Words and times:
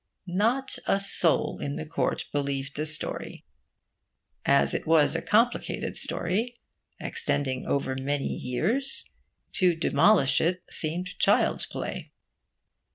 Not 0.25 0.79
a 0.87 0.99
soul 0.99 1.59
in 1.61 1.77
court 1.87 2.25
believed 2.31 2.75
the 2.75 2.87
story. 2.87 3.45
As 4.43 4.73
it 4.73 4.87
was 4.87 5.15
a 5.15 5.21
complicated 5.21 5.95
story, 5.95 6.59
extending 6.99 7.67
over 7.67 7.95
many 7.95 8.33
years, 8.33 9.05
to 9.53 9.75
demolish 9.75 10.41
it 10.41 10.63
seemed 10.71 11.19
child's 11.19 11.67
play. 11.67 12.09